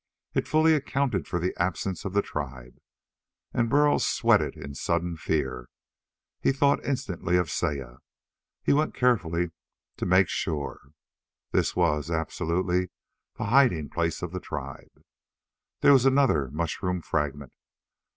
It 0.33 0.47
fully 0.47 0.73
accounted 0.73 1.27
for 1.27 1.39
the 1.39 1.53
absence 1.61 2.05
of 2.05 2.13
the 2.13 2.23
tribe, 2.23 2.79
and 3.53 3.69
Burl 3.69 3.99
sweated 3.99 4.57
in 4.57 4.73
sudden 4.73 5.15
fear. 5.15 5.69
He 6.39 6.51
thought 6.51 6.83
instantly 6.83 7.37
of 7.37 7.51
Saya. 7.51 7.97
He 8.63 8.73
went 8.73 8.95
carefully 8.95 9.51
to 9.97 10.05
make 10.07 10.27
sure. 10.27 10.81
This 11.51 11.75
was, 11.75 12.09
absolutely, 12.09 12.89
the 13.37 13.45
hiding 13.45 13.89
place 13.89 14.23
of 14.23 14.31
the 14.31 14.39
tribe. 14.39 15.03
There 15.81 15.93
was 15.93 16.05
another 16.07 16.49
mushroom 16.49 17.03
fragment. 17.03 17.53